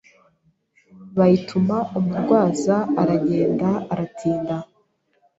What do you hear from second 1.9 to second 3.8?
umurwaza aragenda